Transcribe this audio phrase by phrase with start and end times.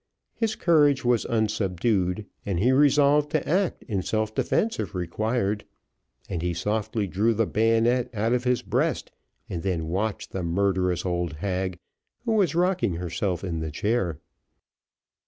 [0.33, 5.63] His courage was unsubdued, and he resolved to act in self defence if required;
[6.27, 9.11] and he softly drew the bayonet out of his breast,
[9.47, 11.77] and then watched the murderous old hag,
[12.25, 14.17] who was rocking herself in the chair.